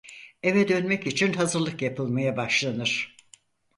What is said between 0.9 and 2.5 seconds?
için hazırlık yapılmaya